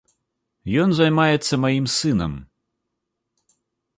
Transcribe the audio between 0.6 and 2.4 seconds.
Ён займаецца маім сынам.